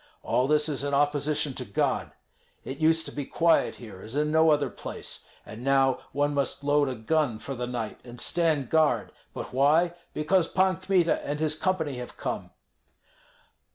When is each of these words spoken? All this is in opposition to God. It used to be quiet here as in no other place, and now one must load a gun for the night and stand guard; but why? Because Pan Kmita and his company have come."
All 0.23 0.47
this 0.47 0.67
is 0.67 0.83
in 0.83 0.95
opposition 0.95 1.53
to 1.53 1.63
God. 1.63 2.11
It 2.63 2.79
used 2.79 3.05
to 3.05 3.11
be 3.11 3.23
quiet 3.23 3.75
here 3.75 4.01
as 4.01 4.15
in 4.15 4.31
no 4.31 4.49
other 4.49 4.71
place, 4.71 5.27
and 5.45 5.63
now 5.63 5.99
one 6.11 6.33
must 6.33 6.63
load 6.63 6.89
a 6.89 6.95
gun 6.95 7.37
for 7.37 7.53
the 7.53 7.67
night 7.67 7.99
and 8.03 8.19
stand 8.19 8.71
guard; 8.71 9.11
but 9.31 9.53
why? 9.53 9.93
Because 10.15 10.47
Pan 10.47 10.77
Kmita 10.77 11.23
and 11.23 11.39
his 11.39 11.55
company 11.55 11.97
have 11.97 12.17
come." 12.17 12.49